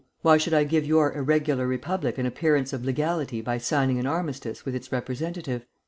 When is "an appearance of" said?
2.17-2.83